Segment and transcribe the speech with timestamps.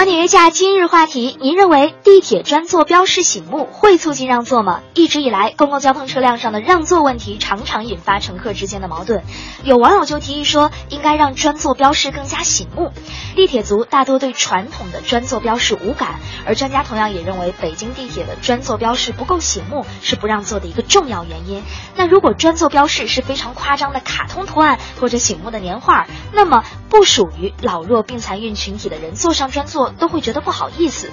[0.00, 4.80] 观点约架今日话题：您认为地铁专座标识醒目会促进让座吗？
[4.94, 9.22] 一直以来，公共交通车辆上的让座问题常常引发乘客之间的矛盾。
[9.62, 12.94] 有网友就提议说，应该让专座标识更加醒目。
[13.36, 21.62] 地铁族大多对传统的专座标识无感，而专家同样也认为，北京地铁的专座标识不够醒目是不让座的一个重要原因。
[21.94, 31.10] 那如果专座标识是非常夸张的卡通图案或者醒目的年画，那么不属于老弱病残孕群体的人坐上专座都会觉得不好意思。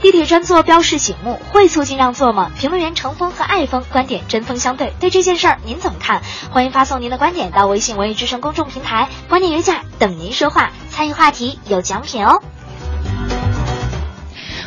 [0.00, 2.50] 地铁专座标识醒目会促进让座吗？
[2.58, 6.22] 评论员程峰和爱峰观点针锋相对，对这件事儿您怎么看？
[6.50, 12.42] 欢迎发送您的观点到微信文艺之声公众平台“观点约架”，等您说话，参与话题有奖品哦。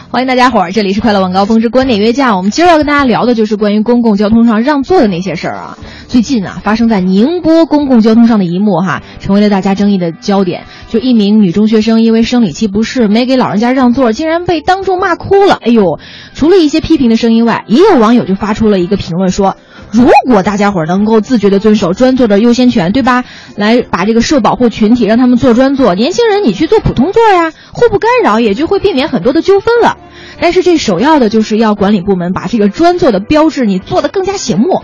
[0.09, 2.37] 欢迎大家伙儿，这里是快乐晚高峰之观点约架。
[2.37, 5.77] 我们今儿要跟大家聊的就是关于公共交通上让座的那些事儿啊。
[6.07, 10.63] 最近啊，发生在宁波公共交通上的一幕哈，成为了大家争议的焦点。
[10.87, 15.59] 就一名女中学生因为生理期不适，没给老人家让座，竟然被当众骂哭了。
[15.61, 15.99] 哎呦，
[16.33, 19.57] 除了一些批评的声音外，也有网友就发出了一个评论说。
[19.91, 23.23] 如果大家伙儿能够自觉地遵守专座的优先权，对吧？
[23.55, 29.97] 来把这个受保护群体让他们坐专座，年轻人你去坐普通座呀，互不干扰，也就会避免很多的纠纷了。
[30.39, 34.81] 但是这首要的就是要管理部门把这个专座的标志你做得更加醒目。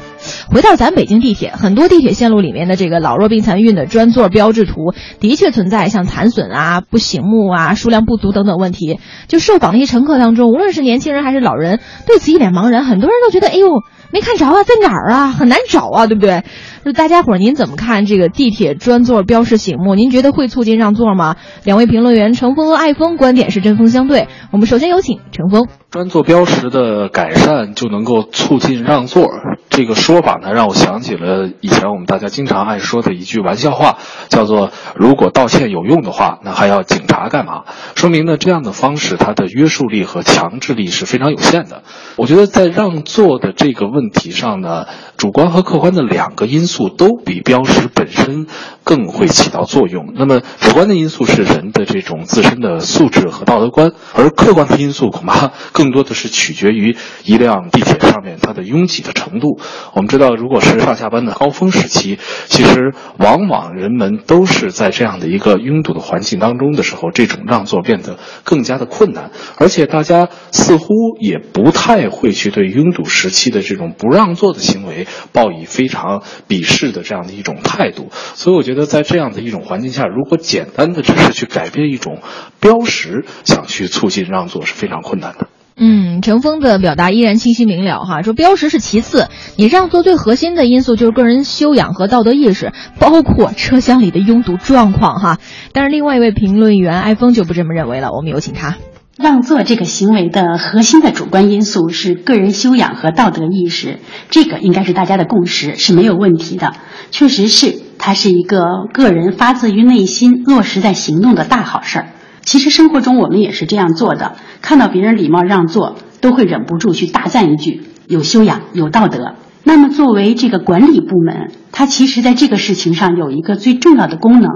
[0.49, 8.99] 回到咱北京地铁，很多地铁线路里面的这个老弱病残孕的专座标志图，的确存在像残损啊、不醒目啊、数量不足等等问题。
[9.27, 12.85] 就受访的一些乘客当中，无论是年轻人还是老人，对此一脸茫然。
[12.85, 13.67] 很多人都觉得，哎呦。
[14.14, 15.31] 没看着啊，在哪儿啊？
[15.31, 16.44] 很难找啊，对不对？
[16.84, 19.95] 就大家伙儿，您怎么看这个地铁专座标识醒目？
[19.95, 21.38] 您觉得会促进让座吗？
[21.64, 24.28] 两位评论员程峰和爱峰观点是针锋相对。
[24.52, 25.70] 我们首先有请程峰。
[25.92, 29.30] 专座标识的改善就能够促进让座，
[29.70, 37.64] 这个说法呢，让我想起了以前我们大家经常爱说的一句玩笑话，叫做“如果道歉有用的话，那还要警察干嘛？”
[37.95, 41.83] 说明呢，这样的方式它的约束力和强制力是非常有限的。
[42.17, 48.48] 我觉得在让座的这个问题上呢，主观和客观的两个因素素都比标识本身
[48.84, 50.14] 更会起到作用。
[50.16, 59.60] 那么主观的因素是人的这种自身的素质和道德观，而客观的因素恐怕更多的是取决于一辆地铁上面它的拥挤的程度。
[59.94, 62.17] 我们知道，如果是上下班的高峰时期，
[62.48, 70.88] 其实往往人们都是在这样的一个拥堵的环境当中的时候，这种让座变得更加的困难，而且大家似乎
[71.20, 78.09] 也不太会去对拥堵时期的这种不让座的行为抱以非常鄙视的这样的一种态度。
[78.11, 82.19] 所以，我觉得在这样的一种环境下，如果简单的只是去改变一种
[82.59, 85.47] 标识，想去促进让座是非常困难的。
[85.75, 95.39] 嗯，程峰的表达依然清晰明了哈，说标识是其次，你让座最核心的因素就是个人修养和道德意识，包括车厢里的拥堵状况哈。
[95.71, 98.77] 但是另外一位评论员艾峰就不这么认为了，我们有请他。
[99.15, 103.99] 让座这个行为的核心的主观因素是个人修养和道德意识，
[104.31, 106.73] 这个应该是大家的共识，是没有问题的。
[107.11, 112.07] 确实是，它是一个个人发自于内心落实在行动的大好事儿。
[112.41, 119.35] 其实生活中我们也是这样做的，看到别人礼貌让座，都会忍不住去大赞一句有修养、有道德。
[119.63, 124.49] 那么作为这个管理部门，它其实在这个事情上有一个最重要的功能，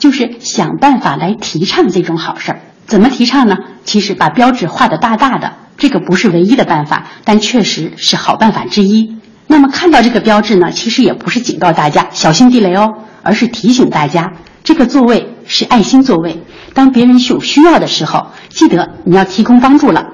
[0.00, 2.60] 就是想办法来提倡这种好事儿。
[2.86, 3.56] 怎么提倡呢？
[3.84, 9.16] 其实把标志画得大大的，这个不是唯一的办法，但确实是好办法之一。
[9.46, 14.32] 那么看到这个标志呢，其实也不是警告大家小心地雷哦，而是提醒大家
[14.62, 16.44] 这个座位是爱心座位。
[16.74, 20.06] 当别人有需要的时候，记得你要提供帮助了。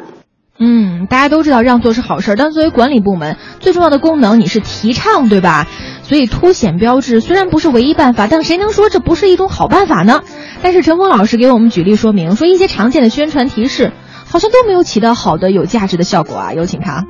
[0.58, 5.66] 嗯，大家都知道让座是好事儿，但作为管理部门，最重要的功能你是提倡，对吧？
[6.06, 10.22] 所以凸显标志虽然不是唯一办法，但谁能说这不是一种好办法呢？
[10.62, 13.92] 但是陈峰老师给我们举例说明，说一些常见的宣传提示
[14.24, 16.52] 好像都没有起到好的有价值的效果啊。
[16.52, 17.04] 有请他。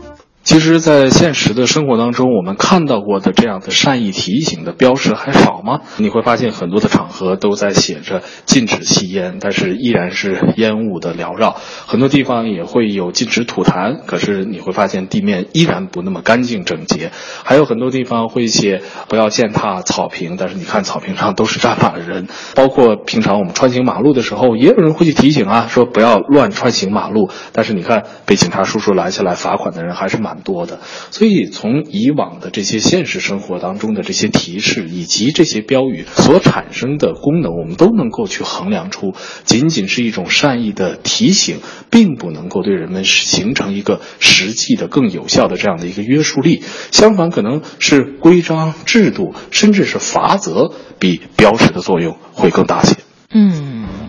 [0.46, 5.80] 其实，在现实的生活当中，我们看到过的这样的善意提醒的标识还少吗？
[5.96, 11.56] 你会发现很多的场合都在写着禁止吸烟，但是依然是烟雾的缭绕。
[11.86, 17.10] 很多地方也会有禁止吐痰，可是你会发现地面依然不那么干净整洁。
[17.42, 22.28] 还有很多地方会写不要践踏草坪，但是你看草坪上都是站满了人。
[22.54, 30.80] 包括平常我们穿行马路的时候，也有人会去提醒啊，说不要乱穿行马路，但是你看被警察叔叔拦下来罚款的人还是蛮多的。
[31.10, 41.58] 所以从以往的这些现实生活当中的这些提示以及这些标语所产生的功能，我们都能够去衡量出，仅仅是一种善意的提醒，
[41.90, 46.62] 并不能够对人们形成一个实际的、更有效的这样的一个约束力。
[46.90, 52.96] 相反，可能是规章制度，甚至是法则，比标识的作用会更大些。
[53.32, 54.05] 嗯。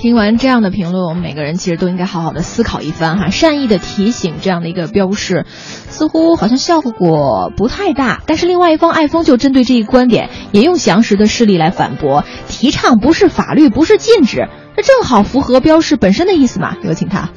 [0.00, 3.30] 听完这样的评论，我们每个人其实都应该好好的思考一番哈。
[3.30, 8.22] 善意的提醒这样的一个标示，似乎好像效果不太大。
[8.24, 16.76] 但是另外一方，爱峰就针对这一观点，也用详实的事例来反驳，提倡不是法律，不是禁止，这正好符合标示本身的意思嘛。
[16.84, 17.30] 有请他。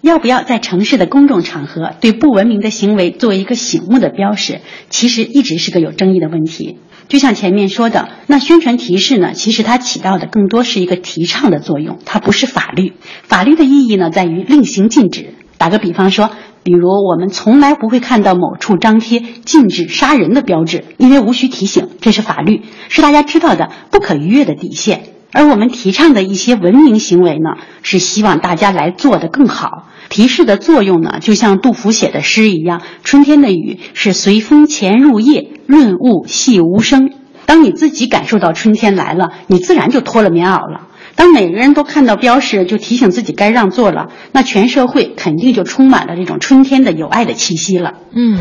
[0.00, 6.78] 要不要在城市的公众场合对不文明的行为做一个醒目的标识，其实一直是个有争议的问题。
[7.10, 12.92] 就像前面说的，那宣传提示呢，其实它起到的更多是一个提倡的作用，它不是法律。
[13.24, 15.34] 法律的意义呢，在于令行禁止。
[15.58, 16.30] 打个比方说，
[16.62, 25.02] 比如我们从来不会看到某处张贴禁止杀人的标志，因为无需提醒，这是法律，是大家知道的不可逾越的底线。
[25.32, 27.50] 而我们提倡的一些文明行为呢，
[27.82, 29.88] 是希望大家来做得更好。
[30.08, 37.12] 提示的作用呢，就像杜甫写的诗一样：“春天的雨是随风潜入夜，润物细无声。”
[37.46, 40.88] 当你自己感受到春天来了，你自然就脱了棉袄了。
[41.16, 47.94] 当每个人都看到标识，就提醒自己该让座了，那全社会肯定就充满了这种春天的友爱的气息了。
[48.14, 48.38] 嗯。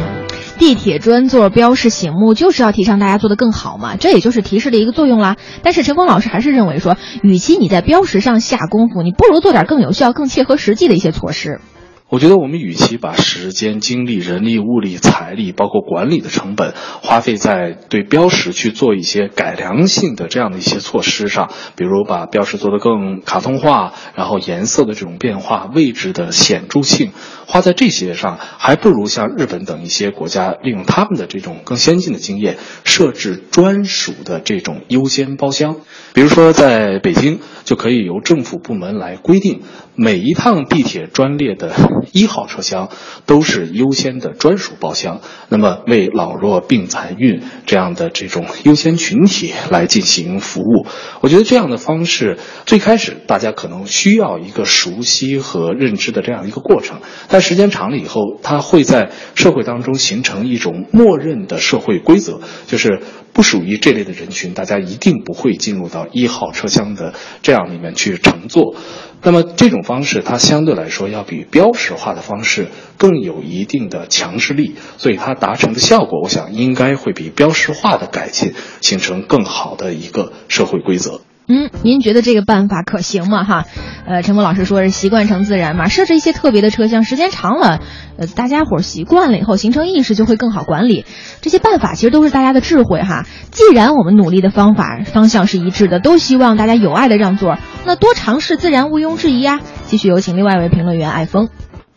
[0.57, 5.37] 地铁专座标识醒目，就是要提倡大家做得更好嘛，这也就是提示的一个作用啦。
[5.63, 11.61] 但是陈峰老师还是认为说，与其你在标识上下功夫，你不如做点更有效、更切合实际的一些措施。
[12.09, 16.73] 我觉得我们与其把时间、精力、人力、物力、财力，包括管理的成本，
[17.03, 27.11] 花费在对标识去做一些改良性的这样的一些措施上，比如把标识做得更卡通化，然后颜色的这种变化、位置的显著性，
[27.45, 35.75] 花在这些上，还不如像日本等一些国家利用他们的这种更先进的经验，设置专属的这种优先包厢。
[36.13, 39.61] 比如说，在北京就可以由政府部门来规定，
[40.01, 41.73] 每一趟地铁专列的。
[42.11, 42.89] 一号车厢
[43.27, 50.87] 都是优先的专属包厢，那么为老弱病残孕这样的这种优先群体来进行服务，
[51.21, 63.01] 我觉得这样的方式最开始大家可能需要一个熟悉和认知的这样一个过程，但时间长了以后，它会在社会当中形成一种默认的社会规则，就是
[63.39, 68.75] 不属于这类的人群，大家一定不会进入到一号车厢的这样里面去乘坐。
[69.23, 78.51] 那么这种方式，它相对来说要比标识化的方式更有一定的强势力，所以它达成的效果，我想应该会比标识化的改进
[78.81, 81.21] 形成更好的一个社会规则。
[81.51, 83.43] 嗯，您觉得这个办法可行吗？
[83.43, 83.65] 哈，
[84.05, 87.81] 呃，陈峰老师说是习惯成自然嘛，设置一些特别的车厢，时间长了，
[88.19, 91.05] 呃，大家伙习惯了以后，形成意识就会更好管理。
[91.41, 93.25] 这些办法其实都是大家的智慧哈。
[93.49, 99.59] 既然我们努力的方法方向是一致的，都希望大家有爱的让座，那多尝试自然毋庸置疑呀。
[99.87, 101.49] 继续有请另外一位评论员艾峰。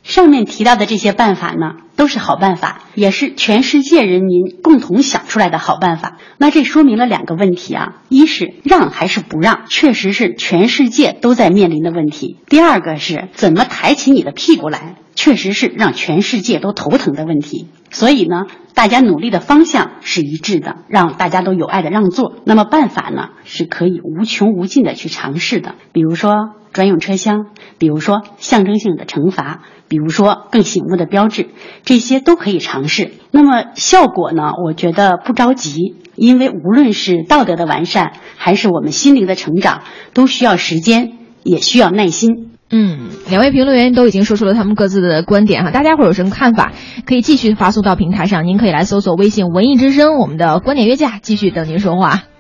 [0.03, 6.19] 上面提到的这些办法呢，都是好办法，也是全世界人民共同想出来的好办法。
[6.39, 17.69] 那这说明了两个问题啊：一是让还是不让，确实是全世界都在面临的问题；第二个是怎么抬起你的屁股来，确实是让全世界都头疼的问题。
[17.91, 22.35] 所以呢，大家努力的方向是一致的，让大家都有爱的让座。
[22.45, 26.33] 那么办法呢，是可以无穷无尽的去尝试的，比如说。
[26.73, 27.47] 专用车厢，
[27.79, 31.49] 比如说象征性的惩罚，比如说更醒目的标志，
[31.85, 33.13] 这些都可以尝试。
[33.31, 34.53] 那么效果呢？
[34.65, 39.83] 我觉得不着急，因为无论是道德的完善，还是我们心灵的成长，
[40.15, 41.13] 都需要时间，
[41.43, 42.51] 也需要耐心。
[42.75, 46.73] 嗯，两位评论员都已经说出了他们各自的观点哈，大家伙有什么看法？
[47.05, 52.32] 可以继续发送到平台上，您可以来搜索微信“文艺之声”，我们的观点约架，继续等您说话。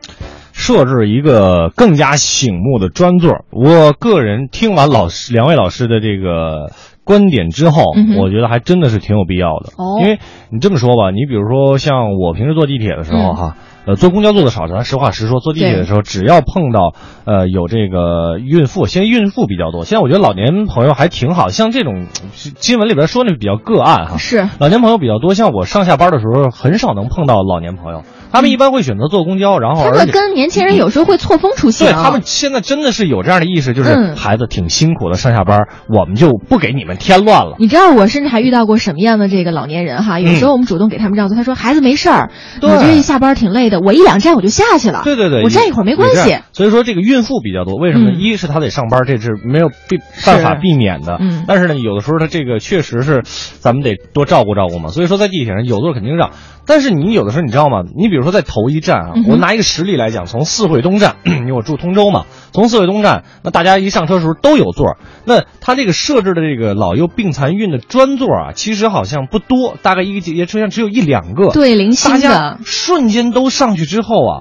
[0.62, 6.70] 设置一个更加醒目的专座，我个人听完老师两位老师的这个
[7.02, 7.82] 观点之后，
[8.16, 9.70] 我觉得还真的是挺有必要的。
[9.76, 24.48] 哦，因为你这么说吧，你比如说像我平时坐地铁的时候哈，呃，坐公交坐的少，咱实话实说，坐地铁的时候，只要碰到呃有这个孕妇，现在孕妇比较多，现在我觉得老年朋友还挺好，像这种新闻里边说那比较个案哈，是。
[24.60, 28.02] 老年朋友比较多，像我上下班的时候很少能碰到老年朋友。
[28.32, 31.86] 他们一般会选择坐公交，然后他们跟年轻人有时候会错峰出行。
[31.86, 37.56] 对他们现在真的是有这样的意识，就是嗯孩子挺辛苦的上下班，我们就不给你们添乱了。
[37.58, 40.18] 你知道我甚至还遇到过什么样的这个老年人哈？
[40.18, 45.02] 有时候我们主动给他们让座，他说孩子没事儿，对我这一下班挺累的，我一两站我就下去了。
[45.04, 46.38] 对对对，我站一会儿没关系。
[46.52, 51.18] 所以说这个孕妇比较多，为什么一是她得上班，这是没有避办法避免的。
[51.20, 53.22] 嗯但是呢，有的时候她这个确实是，
[53.58, 54.88] 咱们得多照顾照顾嘛。
[54.88, 56.30] 所以说在地铁上有座肯定让，
[56.66, 57.82] 但是你有的时候你知道吗？
[57.96, 71.50] 你比如说在头一站啊，我拿一个实例来讲，从四惠东站， 因为我住通州嘛，从四惠东站，那大家一上车的时候都有座儿，那它这个设置的这个老幼病残孕的专座啊，其实好像不多，大概一个节车厢只有一两个。
[71.50, 72.58] 对，零星大家的。
[72.64, 74.34] 瞬间都上去之后啊，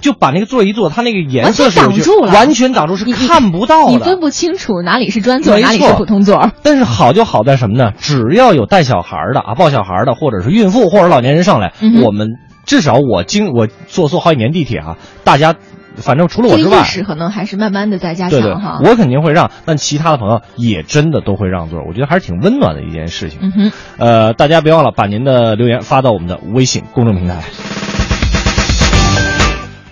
[0.00, 3.92] 就把那个座一坐，它那个颜色是完全挡住了完全挡住，是看不到的。
[3.92, 6.50] 你分不清楚哪里是专座，没哪里是错普通座。
[6.62, 7.92] 但是好就好在什么呢？
[7.98, 12.28] 只要有带小孩的啊，抱小孩的，或者是孕妇或者老年人上来，嗯我们
[12.68, 15.54] 至少我经我坐坐好几年地铁啊，大家
[15.96, 23.38] 反正除了我之外，个意识可能还是慢慢的在加强哈。，我肯定会让，但其他的朋友也真的都会让座，我觉得还是挺温暖的一件事情。
[23.40, 27.40] 嗯哼，呃，大家别忘了把您的留言发到我们的微信公众平台。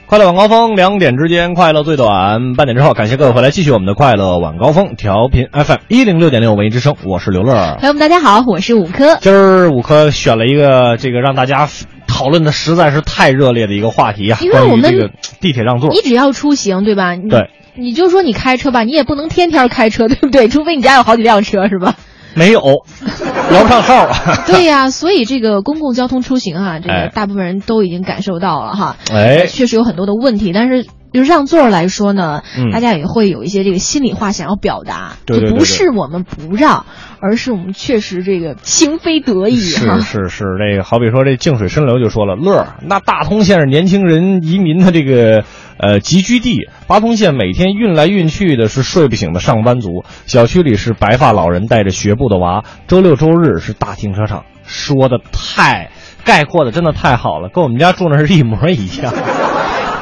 [0.04, 7.78] 快乐晚高峰，两点之间快乐最短，半点之后，感谢各位回来继续我们的快乐晚高峰，调频 FM 一零六点六文艺之声，我是刘乐。
[7.80, 9.16] 朋友们大家好，我是五科。
[9.22, 11.66] 今儿五科选了一个这个让大家
[12.06, 15.10] 讨论的实在是太热烈的一个话题啊，因为我们这个
[15.40, 15.90] 地铁让座。
[15.90, 17.14] 你只要出行，对吧？
[17.14, 20.48] 你对，你就说你开车吧，你也不能天天开车，对不对？
[20.48, 21.94] 除非你家有好几辆车，是吧？
[22.34, 22.60] 没有，
[23.52, 24.44] 摇不上号啊。
[24.46, 28.96] 对呀、所以这个公共交通出行啊，这哎个大部分人都已经感受到了哈。
[29.10, 30.86] 哎，确实有很多的问题，但是
[31.16, 36.84] 比如让座来说呢，嗯大家也会有一些这个心里话想要表达，对对对就不是我们不让，
[37.20, 40.28] 而是我们确实这个情非得已哈是。
[40.28, 45.44] 是是，这个好比说这静水深流就说了，乐儿那大通县是年轻人移民的这个
[45.78, 55.88] 呃集居地，八通县每天运来运去的是睡不醒的上班族，小区里是白发老人带着学步的娃，周六周日是大停车场，说的太
[56.26, 59.14] 概括的真的太好了，跟我们家住那是一模一样。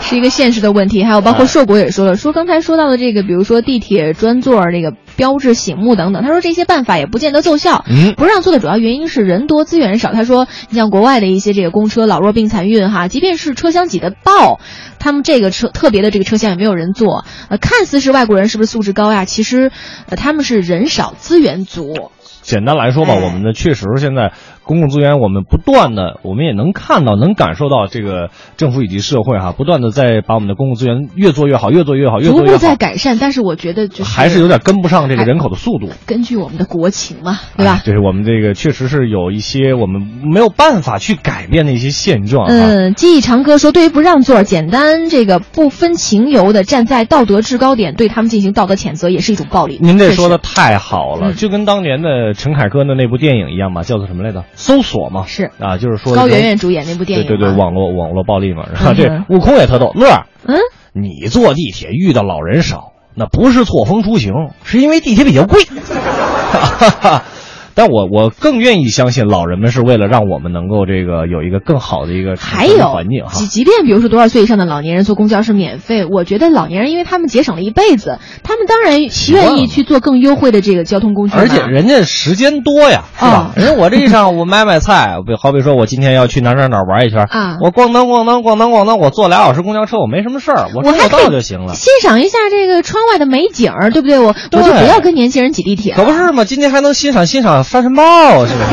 [0.04, 7.84] 是一个现实的问题，还有包括硕果也说了，说刚才说到的这个，比如说地铁专座儿这个标志醒目等等，他说这些办法也不见得奏效。
[7.88, 10.12] 嗯不让座的主要原因是人多资源少。
[10.12, 14.60] 他说，你像国外的一些这个公车老弱病残孕哈，即便是车厢挤得爆，
[14.98, 19.24] 他们这个车特别的这个车厢也没有人坐，呃，看似是外国人是不是素质高呀？
[19.24, 19.72] 其实，
[20.10, 22.10] 呃，他们是人少资源足。
[22.42, 24.32] 简单来说吧，哎我们呢确实现在
[24.64, 32.46] 公共资源，我们不断的，我们也能看到、能感受到这个政府以及社会哈，不断的在把我们的公共资源越做越好，越做越好，越做越好。
[32.46, 37.82] 逐步在改善，但是我觉得就是还是有点跟不上这个人口的速度，根据我们的国情嘛，对吧？
[37.84, 42.54] 对我们这个确实是有一些我们没有办法去改变的一些现状哈。
[42.54, 49.78] 嗯，记忆长歌说，对于不让座，简单这个不分情由的站在道德制高点对他们进行道德谴责，也是一种暴力。
[49.82, 54.44] 您这说的太好了，嗯就跟当年的陈凯歌的那部电影一样嘛，叫做什么来着？
[54.54, 55.50] 搜索嘛，是。
[55.58, 60.56] 啊，就是说高圆圆主演那部电影，对对对，网络网络暴力嘛，然后嗯这悟空也特逗，乐儿，嗯，
[60.92, 64.32] 你坐地铁遇到老人少，那不是错峰出行，
[64.64, 65.62] 是因为地铁比较贵。
[67.74, 73.46] 但我我更愿意相信老人们是为了让我们能够这个有一个更好的一个还有环境哈即。
[73.46, 81.36] 即便比如说多少岁以上的老年人坐公交是免费，我觉得老年人因为他们节省了一辈子，他们当然愿意去做更优惠的这个交通工具。
[81.36, 83.52] 而且人家时间多呀，是吧？
[83.52, 91.74] 哦人家我这一上午买买菜，比好比说我今天要去哪哪哪玩一圈，啊我咣当咣当咣当咣当，我坐俩小时公交车，我没什么事儿，我周末我还可以到就行了。
[91.74, 94.18] 欣赏一下这个窗外的美景儿，对不对？
[94.18, 95.94] 我我就不要跟年轻人挤地铁。
[95.94, 98.66] 可不是嘛，今天还能欣赏欣赏沙尘暴，是吧？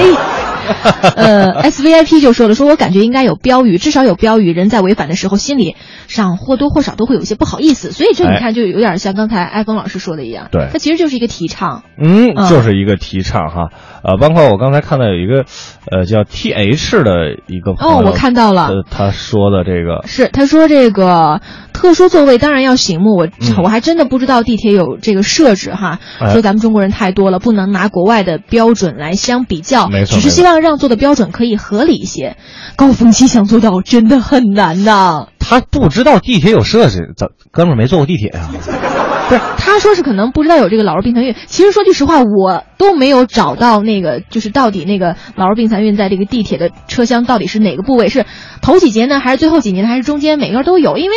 [1.16, 5.76] 呃，S V I P 就说了，说我感觉应该有标语，至少有标语，人在违反的时候，心里
[6.08, 7.92] 上或多或少都会有一些不好意思。
[7.92, 10.68] 所以这你哎看，就有点像刚才艾峰老师说的一样，对。
[10.72, 11.84] 它其实就是一个提倡。
[11.98, 12.50] 嗯，嗯。
[12.50, 13.70] 就是一个提倡哈，
[14.04, 15.46] 呃，包括我刚才看到有一个，
[15.90, 18.68] 呃，叫 T H 的一个朋友，哦我看到了。
[18.68, 21.42] 呃，他说的这个，是，他说这个
[21.74, 23.32] 特殊座位当然要醒目，我、嗯。
[23.64, 26.00] 我还真的不知道地铁有这个设置哈。
[26.20, 26.32] 哎。
[26.34, 32.38] 说咱们中国人太多了，不能拿国外的标准来相比较，没错只是希望让座的标准可以合理一些。
[32.76, 35.28] 高峰期想做到真的很难呐。
[35.40, 38.50] 他不知道地铁有设置，怎哥们儿没坐过地铁啊？
[38.52, 41.36] 不是，他说是可能不知道有这个老弱病残孕。
[41.46, 48.26] 其实说句实话，我都没有找到那个，就是到底那个老弱病残孕在这个地铁的车厢到底是哪个部位，是
[48.62, 50.38] 头几节呢，还是最后几节，还是中间？
[50.40, 51.16] 每个都有，因为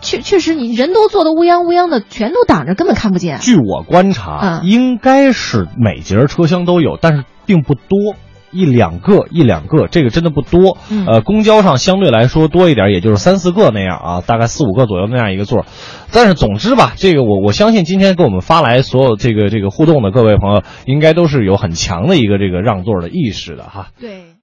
[0.00, 3.38] 确确实你人都坐的乌泱乌泱的，全都挡着，根本看不见。
[3.40, 8.16] 据我观察，嗯应该是每节车厢都有，但是并不多。
[8.54, 10.78] 一两个一两个，这个真的不多。
[10.90, 15.66] 嗯呃，公交上相对来说多一点，也就是三四个那样啊，大概四五个左右那样一个座。
[16.12, 23.88] 但是总之吧，这个我我相信今天给我们发来所有这个这个互动的各位朋友，应该都是有很强的一个这个让座的意识的哈。
[24.00, 24.24] 对。